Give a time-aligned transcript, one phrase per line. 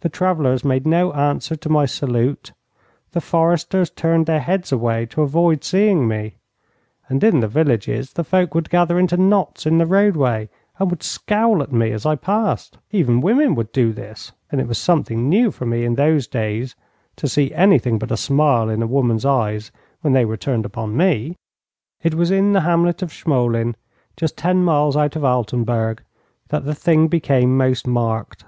[0.00, 2.50] The travellers made no answer to my salute;
[3.12, 6.34] the foresters turned their heads away to avoid seeing me;
[7.08, 11.04] and in the villages the folk would gather into knots in the roadway and would
[11.04, 12.78] scowl at me as I passed.
[12.90, 16.74] Even women would do this, and it was something new for me in those days
[17.14, 19.70] to see anything but a smile in a woman's eyes
[20.00, 21.36] when they were turned upon me.
[22.02, 23.76] It was in the hamlet of Schmolin,
[24.16, 26.02] just ten miles out of Altenburg,
[26.48, 28.44] that the thing became most marked.